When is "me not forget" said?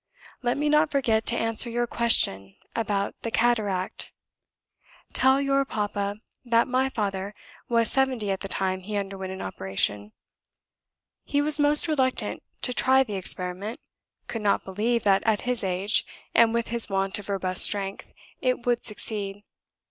0.57-1.27